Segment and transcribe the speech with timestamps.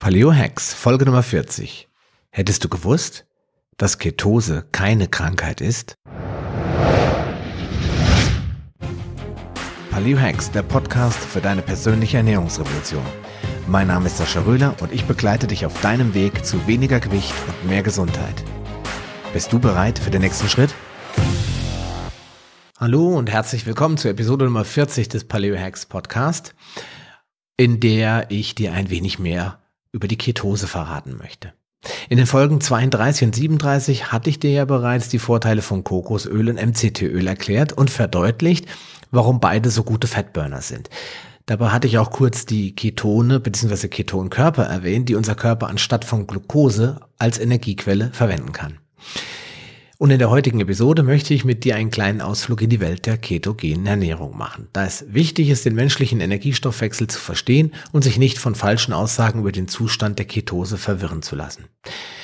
[0.00, 1.86] Paleo Hacks, Folge Nummer 40.
[2.30, 3.26] Hättest du gewusst,
[3.76, 5.94] dass Ketose keine Krankheit ist?
[9.90, 13.04] Paleo Hacks, der Podcast für deine persönliche Ernährungsrevolution.
[13.68, 17.34] Mein Name ist Sascha Röhler und ich begleite dich auf deinem Weg zu weniger Gewicht
[17.46, 18.42] und mehr Gesundheit.
[19.34, 20.74] Bist du bereit für den nächsten Schritt?
[22.78, 26.54] Hallo und herzlich willkommen zur Episode Nummer 40 des Paleo Hacks Podcast,
[27.58, 29.59] in der ich dir ein wenig mehr
[29.92, 31.52] über die Ketose verraten möchte.
[32.08, 36.48] In den Folgen 32 und 37 hatte ich dir ja bereits die Vorteile von Kokosöl
[36.50, 38.66] und MCT-Öl erklärt und verdeutlicht,
[39.10, 40.90] warum beide so gute Fettburner sind.
[41.46, 43.88] Dabei hatte ich auch kurz die Ketone bzw.
[43.88, 48.78] Ketonkörper erwähnt, die unser Körper anstatt von Glucose als Energiequelle verwenden kann.
[50.00, 53.04] Und in der heutigen Episode möchte ich mit dir einen kleinen Ausflug in die Welt
[53.04, 58.16] der ketogenen Ernährung machen, da es wichtig ist, den menschlichen Energiestoffwechsel zu verstehen und sich
[58.16, 61.66] nicht von falschen Aussagen über den Zustand der Ketose verwirren zu lassen.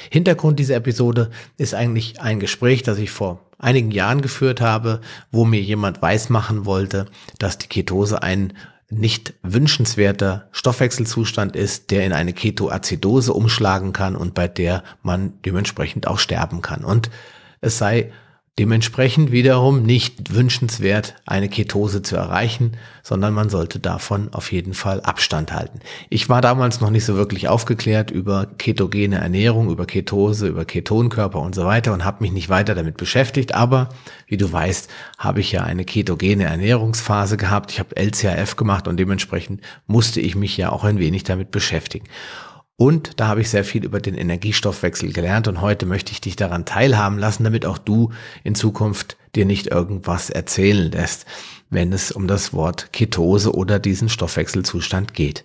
[0.09, 5.45] Hintergrund dieser Episode ist eigentlich ein Gespräch, das ich vor einigen Jahren geführt habe, wo
[5.45, 7.05] mir jemand weismachen wollte,
[7.39, 8.55] dass die Ketose ein
[8.89, 16.07] nicht wünschenswerter Stoffwechselzustand ist, der in eine Ketoazidose umschlagen kann und bei der man dementsprechend
[16.07, 16.83] auch sterben kann.
[16.83, 17.11] Und
[17.61, 18.13] es sei
[18.59, 25.03] dementsprechend wiederum nicht wünschenswert, eine Ketose zu erreichen, sondern man sollte davon auf jeden Fall
[25.03, 25.81] Abstand halten.
[26.09, 31.39] Ich war damals noch nicht so wirklich aufgeklärt über ketogene Ernährung, über Ketose, über Ketonkörper
[31.39, 33.55] und so weiter und habe mich nicht weiter damit beschäftigt.
[33.55, 33.91] Aber
[34.27, 37.73] wie du weißt, habe ich ja eine ketogene Ernährungsphase gehabt.
[37.73, 42.07] Ich habe LCAF gemacht und dementsprechend musste ich mich ja auch ein wenig damit beschäftigen.
[42.79, 46.37] Und da habe ich sehr viel über den Energiestoffwechsel gelernt und heute möchte ich dich
[46.37, 48.13] daran teilhaben lassen, damit auch du
[48.45, 51.25] in Zukunft dir nicht irgendwas erzählen lässt,
[51.71, 55.45] wenn es um das Wort Ketose oder diesen Stoffwechselzustand geht.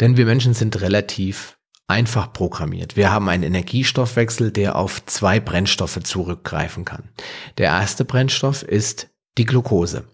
[0.00, 2.96] Denn wir Menschen sind relativ einfach programmiert.
[2.96, 7.08] Wir haben einen Energiestoffwechsel, der auf zwei Brennstoffe zurückgreifen kann.
[7.56, 10.04] Der erste Brennstoff ist die Glucose.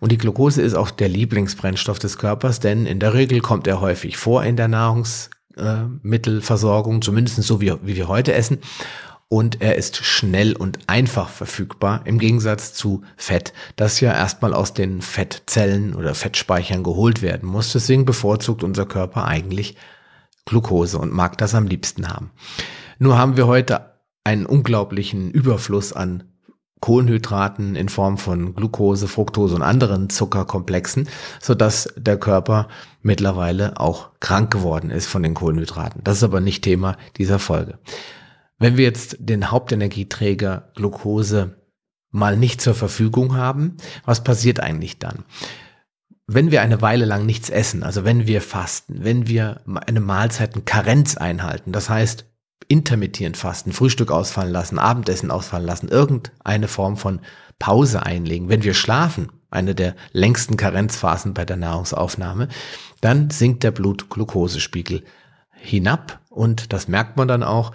[0.00, 3.80] Und die Glucose ist auch der Lieblingsbrennstoff des Körpers, denn in der Regel kommt er
[3.80, 8.58] häufig vor in der Nahrungs äh, Mittelversorgung, zumindest so wie, wie wir heute essen.
[9.28, 14.72] Und er ist schnell und einfach verfügbar im Gegensatz zu Fett, das ja erstmal aus
[14.72, 17.72] den Fettzellen oder Fettspeichern geholt werden muss.
[17.72, 19.76] Deswegen bevorzugt unser Körper eigentlich
[20.44, 22.30] Glucose und mag das am liebsten haben.
[23.00, 26.24] Nur haben wir heute einen unglaublichen Überfluss an
[26.80, 31.08] Kohlenhydraten in Form von Glucose, Fructose und anderen Zuckerkomplexen,
[31.40, 32.68] so dass der Körper
[33.02, 36.02] mittlerweile auch krank geworden ist von den Kohlenhydraten.
[36.04, 37.78] Das ist aber nicht Thema dieser Folge.
[38.58, 41.56] Wenn wir jetzt den Hauptenergieträger Glucose
[42.10, 45.24] mal nicht zur Verfügung haben, was passiert eigentlich dann?
[46.26, 51.16] Wenn wir eine Weile lang nichts essen, also wenn wir fasten, wenn wir eine Mahlzeitenkarenz
[51.16, 52.26] einhalten, das heißt
[52.68, 57.20] intermittierend fasten, Frühstück ausfallen lassen, Abendessen ausfallen lassen, irgendeine Form von
[57.58, 58.48] Pause einlegen.
[58.48, 62.48] Wenn wir schlafen, eine der längsten Karenzphasen bei der Nahrungsaufnahme,
[63.00, 65.04] dann sinkt der Blutglukosespiegel
[65.52, 67.72] hinab und das merkt man dann auch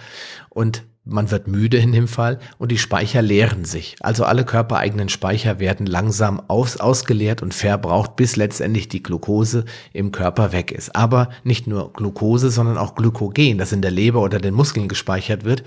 [0.50, 3.95] und man wird müde in dem Fall und die Speicher leeren sich.
[4.01, 10.11] Also alle körpereigenen Speicher werden langsam aus, ausgeleert und verbraucht, bis letztendlich die Glucose im
[10.11, 10.95] Körper weg ist.
[10.95, 15.44] Aber nicht nur Glucose, sondern auch Glykogen, das in der Leber oder den Muskeln gespeichert
[15.44, 15.63] wird,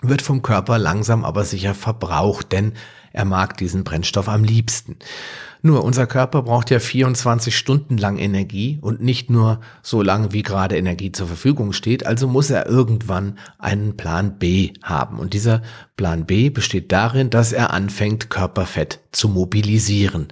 [0.00, 2.72] wird vom Körper langsam aber sicher verbraucht, denn
[3.12, 4.96] er mag diesen Brennstoff am liebsten.
[5.64, 10.42] Nur unser Körper braucht ja 24 Stunden lang Energie und nicht nur so lange, wie
[10.42, 12.04] gerade Energie zur Verfügung steht.
[12.04, 15.20] Also muss er irgendwann einen Plan B haben.
[15.20, 15.62] Und dieser
[15.96, 20.28] Plan B besteht darin, dass er anfängt, Körperfett zu mobilisieren.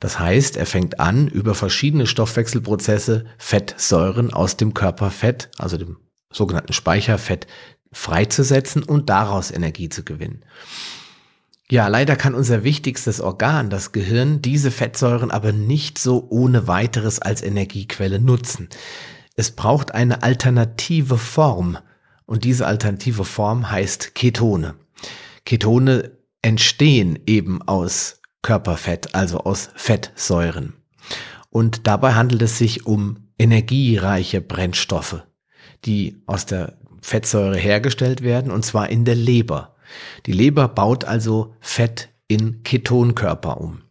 [0.00, 5.98] Das heißt, er fängt an, über verschiedene Stoffwechselprozesse Fettsäuren aus dem Körperfett, also dem
[6.32, 7.46] sogenannten Speicherfett,
[7.92, 10.44] freizusetzen und daraus Energie zu gewinnen.
[11.72, 17.18] Ja, leider kann unser wichtigstes Organ, das Gehirn, diese Fettsäuren aber nicht so ohne weiteres
[17.18, 18.68] als Energiequelle nutzen.
[19.36, 21.78] Es braucht eine alternative Form
[22.26, 24.74] und diese alternative Form heißt Ketone.
[25.46, 26.10] Ketone
[26.42, 30.74] entstehen eben aus Körperfett, also aus Fettsäuren.
[31.48, 35.22] Und dabei handelt es sich um energiereiche Brennstoffe,
[35.86, 39.71] die aus der Fettsäure hergestellt werden, und zwar in der Leber.
[40.26, 43.82] Die Leber baut also Fett in Ketonkörper um.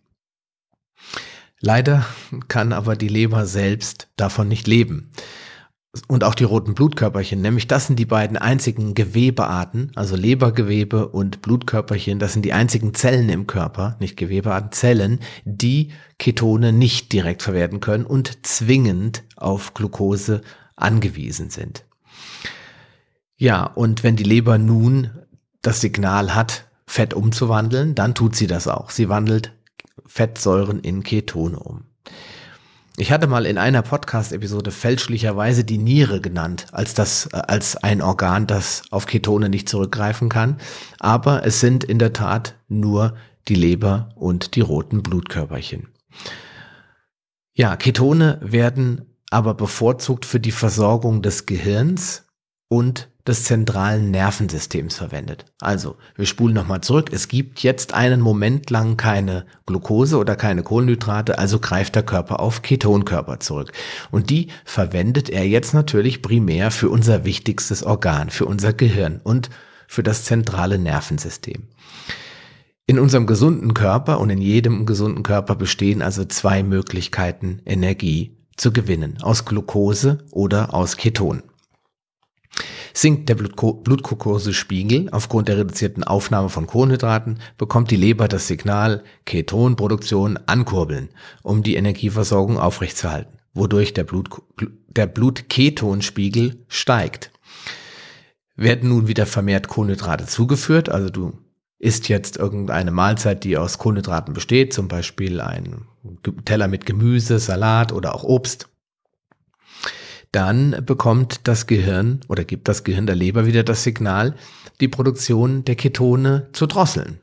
[1.59, 2.05] Leider
[2.47, 5.11] kann aber die Leber selbst davon nicht leben.
[6.07, 11.41] Und auch die roten Blutkörperchen, nämlich das sind die beiden einzigen Gewebearten, also Lebergewebe und
[11.41, 17.43] Blutkörperchen, das sind die einzigen Zellen im Körper, nicht Gewebearten, Zellen, die Ketone nicht direkt
[17.43, 20.41] verwerten können und zwingend auf Glucose
[20.77, 21.83] angewiesen sind.
[23.35, 25.09] Ja, und wenn die Leber nun
[25.61, 28.89] das Signal hat, Fett umzuwandeln, dann tut sie das auch.
[28.89, 29.53] Sie wandelt
[30.05, 31.85] Fettsäuren in Ketone um.
[32.97, 38.47] Ich hatte mal in einer Podcast-Episode fälschlicherweise die Niere genannt, als das, als ein Organ,
[38.47, 40.57] das auf Ketone nicht zurückgreifen kann.
[40.99, 43.15] Aber es sind in der Tat nur
[43.47, 45.87] die Leber und die roten Blutkörperchen.
[47.53, 52.25] Ja, Ketone werden aber bevorzugt für die Versorgung des Gehirns
[52.71, 55.43] und des zentralen Nervensystems verwendet.
[55.59, 57.09] Also, wir spulen nochmal zurück.
[57.11, 62.39] Es gibt jetzt einen Moment lang keine Glucose oder keine Kohlenhydrate, also greift der Körper
[62.39, 63.73] auf Ketonkörper zurück.
[64.09, 69.49] Und die verwendet er jetzt natürlich primär für unser wichtigstes Organ, für unser Gehirn und
[69.85, 71.67] für das zentrale Nervensystem.
[72.87, 78.71] In unserem gesunden Körper und in jedem gesunden Körper bestehen also zwei Möglichkeiten, Energie zu
[78.71, 81.43] gewinnen, aus Glucose oder aus Keton.
[82.93, 90.39] Sinkt der Blutglukosespiegel aufgrund der reduzierten Aufnahme von Kohlenhydraten, bekommt die Leber das Signal Ketonproduktion
[90.45, 91.09] ankurbeln,
[91.43, 94.29] um die Energieversorgung aufrechtzuerhalten, wodurch der, Blut,
[94.87, 97.31] der Blutketonspiegel steigt.
[98.55, 101.33] Werden nun wieder vermehrt Kohlenhydrate zugeführt, also du
[101.79, 105.87] isst jetzt irgendeine Mahlzeit, die aus Kohlenhydraten besteht, zum Beispiel ein
[106.45, 108.69] Teller mit Gemüse, Salat oder auch Obst,
[110.31, 114.35] dann bekommt das Gehirn oder gibt das Gehirn der Leber wieder das Signal,
[114.79, 117.19] die Produktion der Ketone zu drosseln.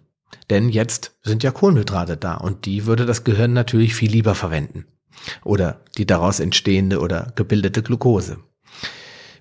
[0.51, 4.85] Denn jetzt sind ja Kohlenhydrate da und die würde das Gehirn natürlich viel lieber verwenden.
[5.45, 8.39] Oder die daraus entstehende oder gebildete Glucose.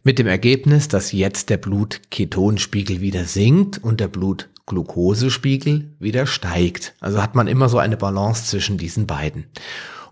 [0.03, 6.95] Mit dem Ergebnis, dass jetzt der Blutketonspiegel wieder sinkt und der Blutglukosespiegel wieder steigt.
[7.01, 9.47] Also hat man immer so eine Balance zwischen diesen beiden.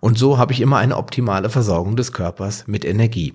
[0.02, 3.34] Und so habe ich immer eine optimale Versorgung des Körpers mit Energie.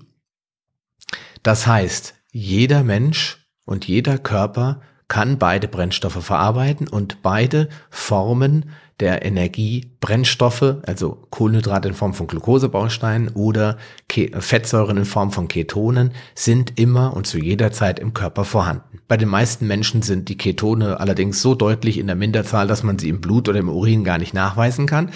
[1.42, 8.70] Das heißt, jeder Mensch und jeder Körper kann beide Brennstoffe verarbeiten und beide Formen
[9.00, 13.78] der Energie, Brennstoffe, also Kohlenhydrate in Form von Glukosebausteinen oder
[14.08, 19.00] Fettsäuren in Form von Ketonen, sind immer und zu jeder Zeit im Körper vorhanden.
[19.08, 22.98] Bei den meisten Menschen sind die Ketone allerdings so deutlich in der Minderzahl, dass man
[22.98, 25.10] sie im Blut oder im Urin gar nicht nachweisen kann.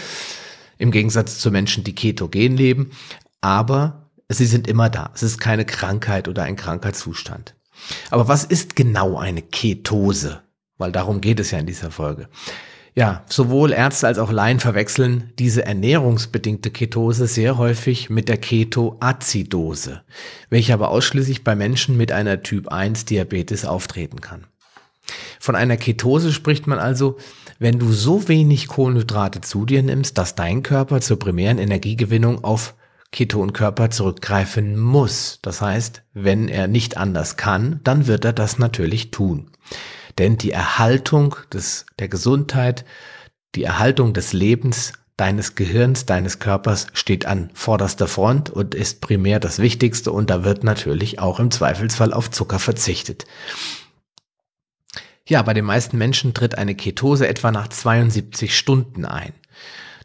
[0.79, 2.91] Im Gegensatz zu Menschen, die ketogen leben.
[3.43, 5.11] Aber sie sind immer da.
[5.15, 7.55] Es ist keine Krankheit oder ein Krankheitszustand.
[8.11, 10.43] Aber was ist genau eine Ketose?
[10.79, 12.29] Weil darum geht es ja in dieser Folge.
[12.97, 20.03] Ja, sowohl Ärzte als auch Laien verwechseln diese ernährungsbedingte Ketose sehr häufig mit der Ketoazidose,
[20.49, 24.47] welche aber ausschließlich bei Menschen mit einer Typ 1 Diabetes auftreten kann.
[25.41, 27.19] Von einer Ketose spricht man also,
[27.59, 32.75] wenn du so wenig Kohlenhydrate zu dir nimmst, dass dein Körper zur primären Energiegewinnung auf
[33.15, 35.39] Ketonkörper zurückgreifen muss.
[35.41, 39.53] Das heißt, wenn er nicht anders kann, dann wird er das natürlich tun.
[40.19, 42.85] Denn die Erhaltung des, der Gesundheit,
[43.55, 49.39] die Erhaltung des Lebens deines Gehirns, deines Körpers steht an vorderster Front und ist primär
[49.39, 53.27] das Wichtigste und da wird natürlich auch im Zweifelsfall auf Zucker verzichtet.
[55.29, 59.33] Ja, bei den meisten Menschen tritt eine Ketose etwa nach 72 Stunden ein.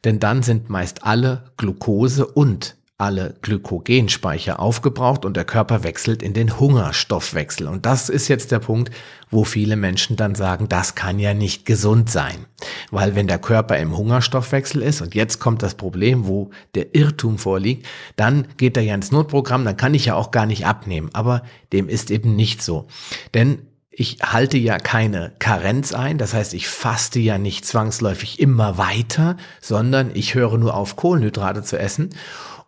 [0.04, 6.34] Denn dann sind meist alle Glucose und alle Glykogenspeicher aufgebraucht und der Körper wechselt in
[6.34, 7.68] den Hungerstoffwechsel.
[7.68, 8.94] Und das ist jetzt der Punkt,
[9.32, 12.46] wo viele Menschen dann sagen, das kann ja nicht gesund sein.
[12.92, 17.38] Weil wenn der Körper im Hungerstoffwechsel ist und jetzt kommt das Problem, wo der Irrtum
[17.38, 17.88] vorliegt,
[18.18, 21.10] dann geht er ja ins Notprogramm, dann kann ich ja auch gar nicht abnehmen.
[21.14, 22.88] Aber dem ist eben nicht so.
[23.34, 23.60] Denn
[23.92, 29.38] ich halte ja keine Karenz ein, das heißt, ich faste ja nicht zwangsläufig immer weiter,
[29.62, 32.10] sondern ich höre nur auf, Kohlenhydrate zu essen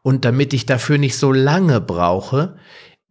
[0.03, 2.55] und damit ich dafür nicht so lange brauche,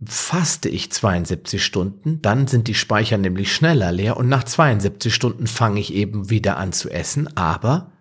[0.04, 4.16] faste ich 72 Stunden, dann sind die Speicher nämlich schneller leer.
[4.16, 7.92] Und nach 72 Stunden fange ich eben wieder an zu essen, aber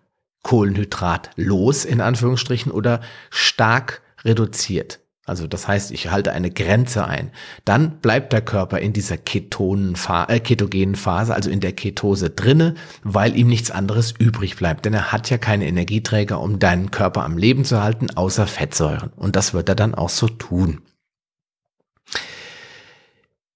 [0.43, 5.01] Kohlenhydrat los in Anführungsstrichen oder stark reduziert.
[5.29, 7.31] Also das heißt, ich halte eine Grenze ein.
[7.63, 9.95] Dann bleibt der Körper in dieser ketonen
[10.27, 14.85] äh, ketogenen Phase, also in der Ketose drinne, weil ihm nichts anderes übrig bleibt.
[14.85, 19.11] Denn er hat ja keine Energieträger, um deinen Körper am Leben zu halten, außer Fettsäuren.
[19.15, 20.81] Und das wird er dann auch so tun.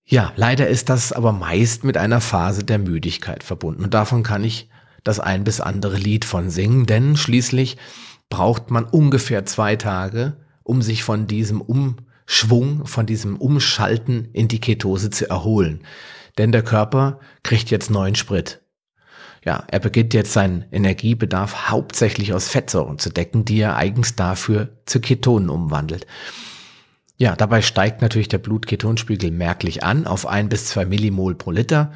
[0.05, 3.83] Ja, leider ist das aber meist mit einer Phase der Müdigkeit verbunden.
[3.83, 4.69] Und davon kann ich
[5.03, 7.77] das ein bis andere Lied von singen, denn schließlich
[8.29, 14.59] braucht man ungefähr zwei Tage, um sich von diesem Umschwung, von diesem Umschalten in die
[14.59, 15.83] Ketose zu erholen.
[16.37, 18.61] Denn der Körper kriegt jetzt neuen Sprit.
[19.45, 24.69] Ja, er beginnt jetzt seinen Energiebedarf hauptsächlich aus Fettsäuren zu decken, die er eigens dafür
[24.85, 26.07] zu Ketonen umwandelt.
[27.17, 31.91] Ja, dabei steigt natürlich der Blutketonspiegel merklich an auf ein bis zwei Millimol pro Liter.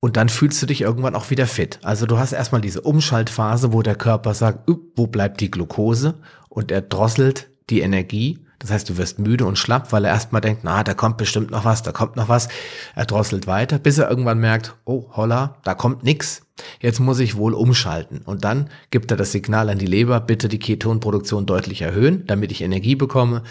[0.00, 1.80] Und dann fühlst du dich irgendwann auch wieder fit.
[1.82, 6.14] Also du hast erstmal diese Umschaltphase, wo der Körper sagt, wo bleibt die Glucose?
[6.48, 8.38] Und er drosselt die Energie.
[8.58, 11.52] Das heißt, du wirst müde und schlapp, weil er erstmal denkt, na, da kommt bestimmt
[11.52, 12.48] noch was, da kommt noch was.
[12.96, 16.42] Er drosselt weiter, bis er irgendwann merkt, oh, holla, da kommt nix.
[16.80, 18.22] Jetzt muss ich wohl umschalten.
[18.24, 22.50] Und dann gibt er das Signal an die Leber, bitte die Ketonproduktion deutlich erhöhen, damit
[22.50, 23.44] ich Energie bekomme.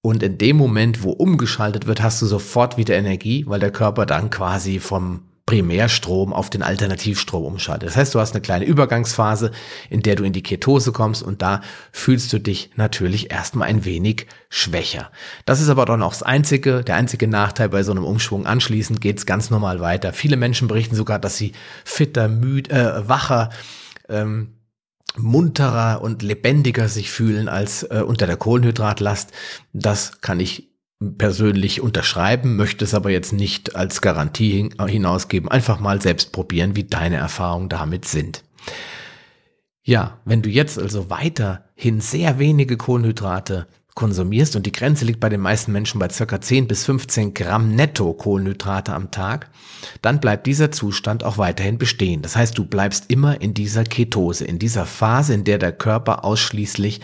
[0.00, 4.06] Und in dem Moment, wo umgeschaltet wird, hast du sofort wieder Energie, weil der Körper
[4.06, 7.88] dann quasi vom Primärstrom auf den Alternativstrom umschaltet.
[7.88, 9.50] Das heißt, du hast eine kleine Übergangsphase,
[9.88, 13.86] in der du in die Ketose kommst und da fühlst du dich natürlich erstmal ein
[13.86, 15.10] wenig schwächer.
[15.46, 18.44] Das ist aber dann auch das einzige, der einzige Nachteil bei so einem Umschwung.
[18.44, 20.12] Anschließend geht es ganz normal weiter.
[20.12, 21.52] Viele Menschen berichten sogar, dass sie
[21.82, 23.48] fitter, müde, äh, wacher,
[24.10, 24.52] ähm,
[25.16, 29.32] munterer und lebendiger sich fühlen als äh, unter der Kohlenhydratlast.
[29.72, 30.68] Das kann ich
[31.00, 35.48] persönlich unterschreiben, möchte es aber jetzt nicht als Garantie hinausgeben.
[35.48, 38.42] Einfach mal selbst probieren, wie deine Erfahrungen damit sind.
[39.84, 45.28] Ja, wenn du jetzt also weiterhin sehr wenige Kohlenhydrate konsumierst und die Grenze liegt bei
[45.28, 49.50] den meisten Menschen bei circa 10 bis 15 Gramm netto Kohlenhydrate am Tag,
[50.02, 52.22] dann bleibt dieser Zustand auch weiterhin bestehen.
[52.22, 56.24] Das heißt, du bleibst immer in dieser Ketose, in dieser Phase, in der der Körper
[56.24, 57.00] ausschließlich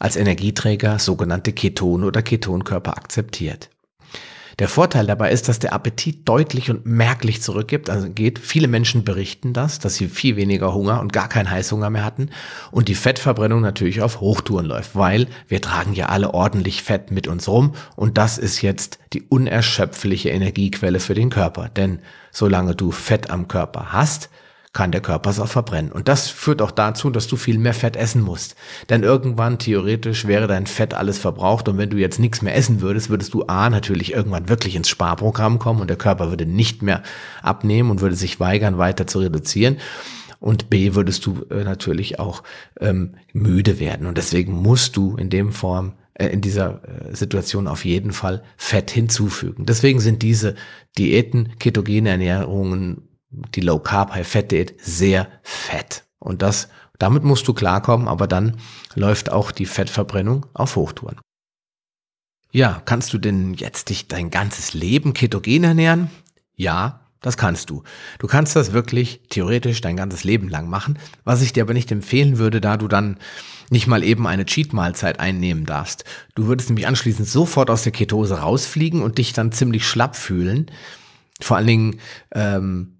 [0.00, 3.70] als Energieträger sogenannte Ketone oder Ketonkörper akzeptiert.
[4.58, 8.38] Der Vorteil dabei ist, dass der Appetit deutlich und merklich zurückgibt, also geht.
[8.38, 12.28] Viele Menschen berichten das, dass sie viel weniger Hunger und gar keinen Heißhunger mehr hatten
[12.70, 17.26] und die Fettverbrennung natürlich auf Hochtouren läuft, weil wir tragen ja alle ordentlich Fett mit
[17.26, 21.70] uns rum und das ist jetzt die unerschöpfliche Energiequelle für den Körper.
[21.70, 24.28] Denn solange du Fett am Körper hast,
[24.72, 25.90] kann der Körper es auch verbrennen.
[25.90, 28.54] Und das führt auch dazu, dass du viel mehr Fett essen musst.
[28.88, 32.80] Denn irgendwann theoretisch wäre dein Fett alles verbraucht und wenn du jetzt nichts mehr essen
[32.80, 36.82] würdest, würdest du A natürlich irgendwann wirklich ins Sparprogramm kommen und der Körper würde nicht
[36.82, 37.02] mehr
[37.42, 39.78] abnehmen und würde sich weigern, weiter zu reduzieren.
[40.38, 42.42] Und B würdest du äh, natürlich auch
[42.80, 44.06] ähm, müde werden.
[44.06, 48.42] Und deswegen musst du in dem Form äh, in dieser äh, Situation auf jeden Fall
[48.56, 49.66] Fett hinzufügen.
[49.66, 50.54] Deswegen sind diese
[50.96, 56.04] Diäten, ketogene Ernährungen die Low Carb High Fat Diät sehr fett.
[56.18, 56.68] Und das,
[56.98, 58.56] damit musst du klarkommen, aber dann
[58.94, 61.18] läuft auch die Fettverbrennung auf Hochtouren.
[62.52, 66.10] Ja, kannst du denn jetzt dich dein ganzes Leben ketogen ernähren?
[66.56, 67.84] Ja, das kannst du.
[68.18, 71.92] Du kannst das wirklich theoretisch dein ganzes Leben lang machen, was ich dir aber nicht
[71.92, 73.18] empfehlen würde, da du dann
[73.68, 76.04] nicht mal eben eine Cheat-Mahlzeit einnehmen darfst.
[76.34, 80.70] Du würdest nämlich anschließend sofort aus der Ketose rausfliegen und dich dann ziemlich schlapp fühlen.
[81.40, 82.00] Vor allen Dingen
[82.32, 82.99] ähm,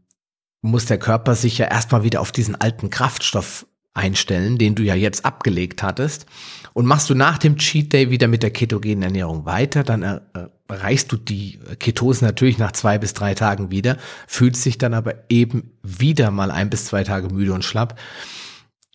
[0.62, 4.94] muss der Körper sich ja erstmal wieder auf diesen alten Kraftstoff einstellen, den du ja
[4.94, 6.26] jetzt abgelegt hattest.
[6.72, 10.20] Und machst du nach dem Cheat Day wieder mit der ketogenen Ernährung weiter, dann äh,
[10.68, 15.14] erreichst du die Ketose natürlich nach zwei bis drei Tagen wieder, fühlst dich dann aber
[15.28, 17.98] eben wieder mal ein bis zwei Tage müde und schlapp.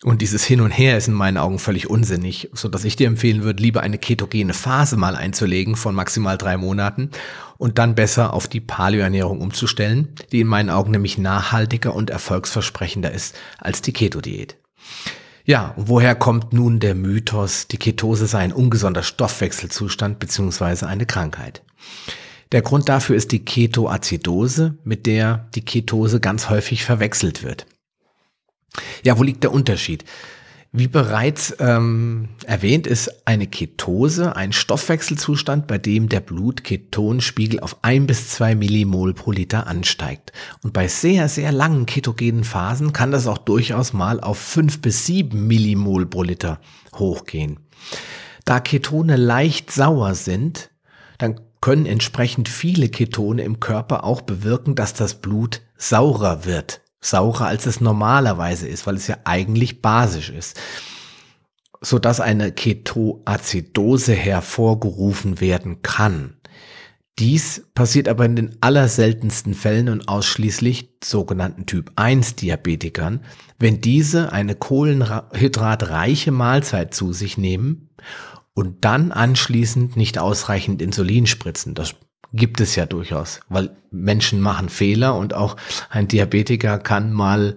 [0.02, 3.06] Und dieses Hin und Her ist in meinen Augen völlig unsinnig, so dass ich dir
[3.06, 7.10] empfehlen würde, lieber eine ketogene Phase mal einzulegen von maximal drei Monaten
[7.56, 13.10] und dann besser auf die Paleoernährung umzustellen, die in meinen Augen nämlich nachhaltiger und erfolgsversprechender
[13.10, 14.56] ist als die Keto-Diät.
[15.46, 20.84] Ja, woher kommt nun der Mythos, die Ketose sei ein ungesunder Stoffwechselzustand bzw.
[20.84, 21.62] eine Krankheit?
[22.52, 27.66] Der Grund dafür ist die Ketoazidose, mit der die Ketose ganz häufig verwechselt wird.
[29.02, 30.04] Ja, wo liegt der Unterschied?
[30.78, 38.06] Wie bereits ähm, erwähnt, ist eine Ketose ein Stoffwechselzustand, bei dem der Blutketonspiegel auf ein
[38.06, 40.32] bis zwei Millimol pro Liter ansteigt.
[40.62, 45.06] Und bei sehr, sehr langen ketogenen Phasen kann das auch durchaus mal auf fünf bis
[45.06, 46.60] sieben Millimol pro Liter
[46.94, 47.58] hochgehen.
[48.44, 50.70] Da Ketone leicht sauer sind,
[51.16, 57.46] dann können entsprechend viele Ketone im Körper auch bewirken, dass das Blut saurer wird saurer
[57.46, 60.60] als es normalerweise ist, weil es ja eigentlich basisch ist,
[61.80, 66.36] so dass eine Ketoazidose hervorgerufen werden kann.
[67.18, 73.20] Dies passiert aber in den allerseltensten Fällen und ausschließlich sogenannten Typ 1 Diabetikern,
[73.58, 77.88] wenn diese eine kohlenhydratreiche Mahlzeit zu sich nehmen
[78.52, 81.74] und dann anschließend nicht ausreichend Insulin spritzen.
[81.74, 81.94] Das
[82.36, 85.56] gibt es ja durchaus, weil Menschen machen Fehler und auch
[85.90, 87.56] ein Diabetiker kann mal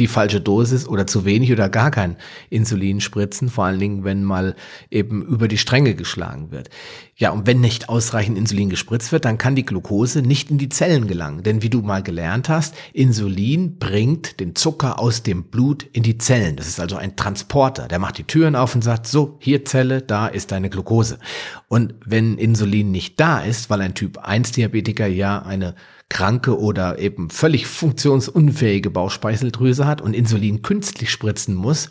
[0.00, 2.16] die falsche Dosis oder zu wenig oder gar kein
[2.48, 4.56] Insulin spritzen, vor allen Dingen, wenn mal
[4.90, 6.70] eben über die Stränge geschlagen wird.
[7.16, 10.70] Ja, und wenn nicht ausreichend Insulin gespritzt wird, dann kann die Glucose nicht in die
[10.70, 11.42] Zellen gelangen.
[11.42, 16.16] Denn wie du mal gelernt hast, Insulin bringt den Zucker aus dem Blut in die
[16.16, 16.56] Zellen.
[16.56, 17.88] Das ist also ein Transporter.
[17.88, 21.18] Der macht die Türen auf und sagt, so, hier Zelle, da ist deine Glucose.
[21.68, 25.74] Und wenn Insulin nicht da ist, weil ein Typ 1 Diabetiker ja eine
[26.10, 31.90] kranke oder eben völlig funktionsunfähige Bauchspeicheldrüse hat und Insulin künstlich spritzen muss,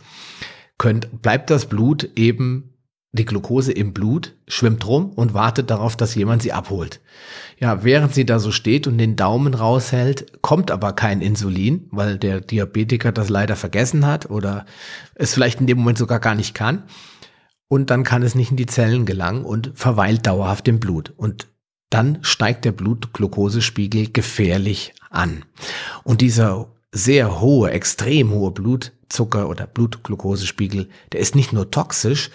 [0.77, 2.73] könnt, bleibt das Blut eben,
[3.11, 7.01] die Glucose im Blut, schwimmt rum und wartet darauf, dass jemand sie abholt.
[7.59, 12.19] Ja, während sie da so steht und den Daumen raushält, kommt aber kein Insulin, weil
[12.19, 14.65] der Diabetiker das leider vergessen hat oder
[15.15, 16.83] es vielleicht in dem Moment sogar gar nicht kann.
[17.67, 21.13] Und dann kann es nicht in die Zellen gelangen und verweilt dauerhaft im Blut.
[21.17, 21.47] Und
[21.89, 25.45] dann steigt der Blutglukosespiegel gefährlich an.
[26.03, 32.31] Und dieser sehr hohe, extrem hohe Blutzucker- oder Blutglukosespiegel, der ist nicht nur toxisch,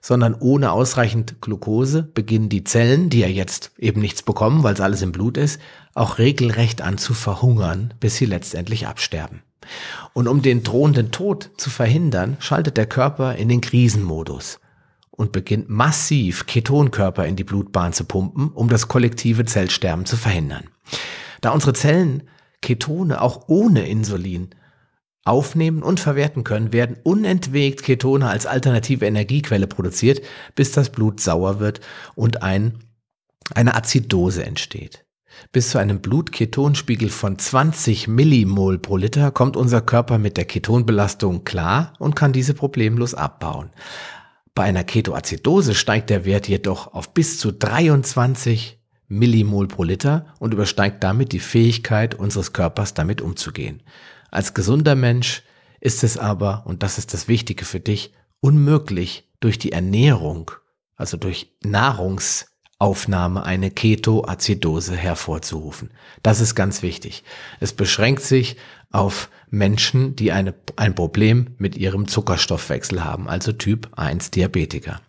[0.00, 4.80] sondern ohne ausreichend Glucose beginnen die Zellen, die ja jetzt eben nichts bekommen, weil es
[4.80, 5.60] alles im Blut ist,
[5.94, 9.42] auch regelrecht an zu verhungern, bis sie letztendlich absterben.
[10.12, 14.60] Und um den drohenden Tod zu verhindern, schaltet der Körper in den Krisenmodus
[15.10, 20.64] und beginnt massiv Ketonkörper in die Blutbahn zu pumpen, um das kollektive Zellsterben zu verhindern.
[21.40, 22.24] Da unsere Zellen
[22.64, 24.48] Ketone auch ohne Insulin
[25.24, 30.22] aufnehmen und verwerten können, werden unentwegt Ketone als alternative Energiequelle produziert,
[30.54, 31.80] bis das Blut sauer wird
[32.14, 32.78] und ein,
[33.54, 35.04] eine Azidose entsteht.
[35.52, 41.44] Bis zu einem Blutketonspiegel von 20 Millimol pro Liter kommt unser Körper mit der Ketonbelastung
[41.44, 43.70] klar und kann diese problemlos abbauen.
[44.54, 50.54] Bei einer Ketoazidose steigt der Wert jedoch auf bis zu 23 Millimol pro Liter und
[50.54, 53.82] übersteigt damit die Fähigkeit unseres Körpers damit umzugehen.
[54.30, 55.42] Als gesunder Mensch
[55.80, 60.50] ist es aber, und das ist das Wichtige für dich, unmöglich durch die Ernährung,
[60.96, 65.90] also durch Nahrungsaufnahme eine Ketoazidose hervorzurufen.
[66.22, 67.24] Das ist ganz wichtig.
[67.60, 68.56] Es beschränkt sich
[68.90, 75.00] auf Menschen, die eine, ein Problem mit ihrem Zuckerstoffwechsel haben, also Typ 1 Diabetiker.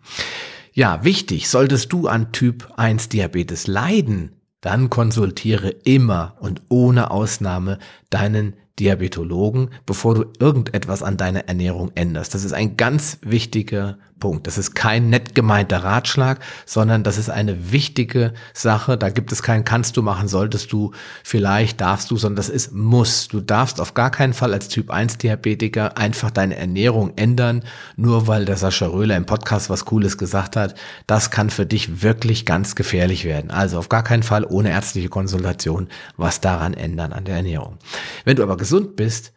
[0.77, 7.79] Ja, wichtig, solltest du an Typ 1 Diabetes leiden, dann konsultiere immer und ohne Ausnahme
[8.09, 12.33] deinen Diabetologen, bevor du irgendetwas an deiner Ernährung änderst.
[12.33, 14.47] Das ist ein ganz wichtiger Punkt.
[14.47, 18.97] Das ist kein nett gemeinter Ratschlag, sondern das ist eine wichtige Sache.
[18.97, 20.91] Da gibt es kein kannst du machen, solltest du,
[21.23, 23.27] vielleicht darfst du, sondern das ist muss.
[23.27, 27.63] Du darfst auf gar keinen Fall als Typ 1 Diabetiker einfach deine Ernährung ändern,
[27.97, 30.75] nur weil der Sascha Röhler im Podcast was Cooles gesagt hat.
[31.07, 33.51] Das kann für dich wirklich ganz gefährlich werden.
[33.51, 37.77] Also auf gar keinen Fall ohne ärztliche Konsultation was daran ändern an der Ernährung.
[38.25, 39.31] Wenn du aber gesund bist,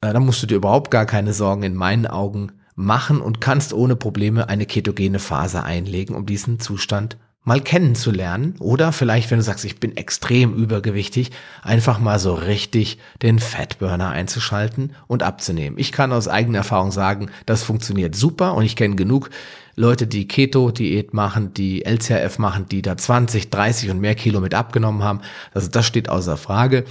[0.00, 3.72] äh, dann musst du dir überhaupt gar keine Sorgen in meinen Augen machen und kannst
[3.72, 8.56] ohne Probleme eine ketogene Phase einlegen, um diesen Zustand mal kennenzulernen.
[8.58, 11.30] Oder vielleicht, wenn du sagst, ich bin extrem übergewichtig,
[11.62, 15.78] einfach mal so richtig den Fatburner einzuschalten und abzunehmen.
[15.78, 19.30] Ich kann aus eigener Erfahrung sagen, das funktioniert super und ich kenne genug
[19.76, 24.54] Leute, die Keto-Diät machen, die LCRF machen, die da 20, 30 und mehr Kilo mit
[24.54, 25.20] abgenommen haben.
[25.52, 26.84] Also das steht außer Frage.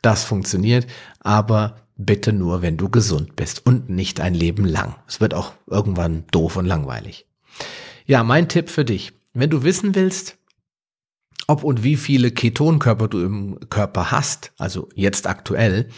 [0.00, 0.86] Das funktioniert,
[1.20, 4.96] aber bitte nur, wenn du gesund bist und nicht ein Leben lang.
[5.06, 7.26] Es wird auch irgendwann doof und langweilig.
[8.06, 9.12] Ja, mein Tipp für dich.
[9.34, 10.38] Wenn du wissen willst,
[11.46, 15.88] ob und wie viele Ketonkörper du im Körper hast, also jetzt aktuell,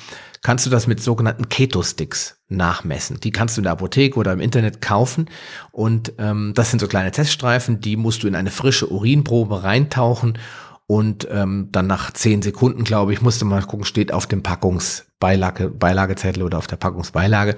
[0.40, 3.20] kannst du das mit sogenannten Keto-Sticks nachmessen.
[3.20, 5.30] Die kannst du in der Apotheke oder im Internet kaufen.
[5.70, 10.38] Und ähm, das sind so kleine Teststreifen, die musst du in eine frische Urinprobe reintauchen.
[10.86, 15.70] Und ähm, dann nach zehn Sekunden, glaube ich, musste mal gucken, steht auf dem Packungsbeilage,
[15.70, 17.56] Beilagezettel oder auf der Packungsbeilage,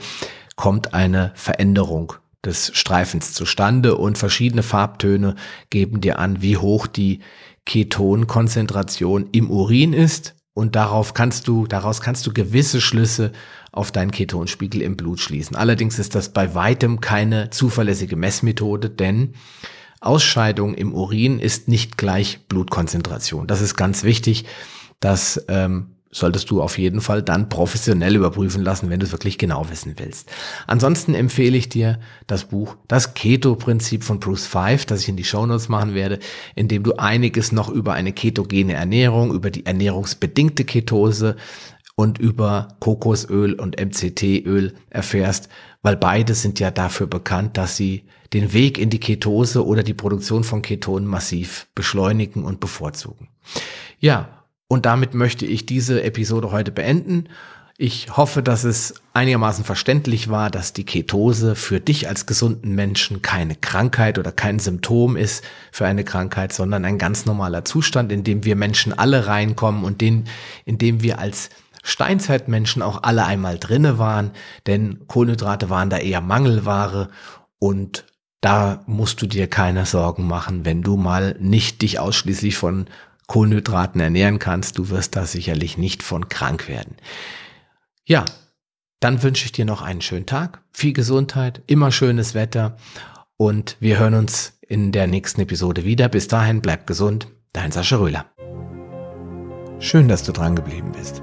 [0.56, 2.12] kommt eine Veränderung
[2.44, 3.96] des Streifens zustande.
[3.96, 5.36] Und verschiedene Farbtöne
[5.70, 7.20] geben dir an, wie hoch die
[7.66, 13.32] Ketonkonzentration im Urin ist und darauf kannst du, daraus kannst du gewisse Schlüsse
[13.72, 15.56] auf deinen Ketonspiegel im Blut schließen.
[15.56, 19.34] Allerdings ist das bei weitem keine zuverlässige Messmethode, denn
[20.00, 23.46] Ausscheidung im Urin ist nicht gleich Blutkonzentration.
[23.46, 24.44] Das ist ganz wichtig.
[25.00, 29.36] Das ähm, solltest du auf jeden Fall dann professionell überprüfen lassen, wenn du es wirklich
[29.36, 30.30] genau wissen willst.
[30.68, 31.98] Ansonsten empfehle ich dir
[32.28, 36.20] das Buch Das Keto-Prinzip von Bruce Five, das ich in die Shownotes machen werde,
[36.54, 41.34] in dem du einiges noch über eine ketogene Ernährung, über die ernährungsbedingte Ketose
[41.96, 45.48] und über Kokosöl und MCT-Öl erfährst,
[45.82, 49.94] weil beide sind ja dafür bekannt, dass sie den Weg in die Ketose oder die
[49.94, 53.28] Produktion von Ketonen massiv beschleunigen und bevorzugen.
[53.98, 57.28] Ja, und damit möchte ich diese Episode heute beenden.
[57.76, 63.20] Ich hoffe, dass es einigermaßen verständlich war, dass die Ketose für dich als gesunden Menschen
[63.20, 68.22] keine Krankheit oder kein Symptom ist für eine Krankheit, sondern ein ganz normaler Zustand, in
[68.22, 70.24] dem wir Menschen alle reinkommen und den,
[70.64, 71.50] in dem wir als
[71.82, 74.30] Steinzeitmenschen auch alle einmal drinne waren,
[74.66, 77.08] denn Kohlenhydrate waren da eher Mangelware
[77.58, 78.06] und
[78.40, 82.86] da musst du dir keine Sorgen machen, wenn du mal nicht dich ausschließlich von
[83.26, 84.78] Kohlenhydraten ernähren kannst.
[84.78, 86.96] Du wirst da sicherlich nicht von krank werden.
[88.04, 88.24] Ja,
[89.00, 92.76] dann wünsche ich dir noch einen schönen Tag, viel Gesundheit, immer schönes Wetter
[93.36, 96.08] und wir hören uns in der nächsten Episode wieder.
[96.08, 98.26] Bis dahin, bleib gesund, dein Sascha Röhler.
[99.78, 101.22] Schön, dass du dran geblieben bist.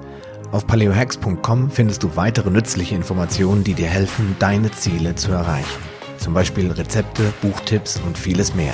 [0.51, 5.81] Auf paleohacks.com findest du weitere nützliche Informationen, die dir helfen, deine Ziele zu erreichen.
[6.17, 8.73] Zum Beispiel Rezepte, Buchtipps und vieles mehr.